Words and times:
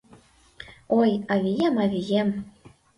«Ой, 0.99 1.11
авием, 1.33 1.75
авием 1.83 2.29